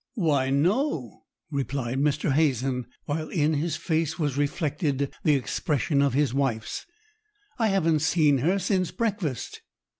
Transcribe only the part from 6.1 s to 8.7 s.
his wife's; "I haven't seen her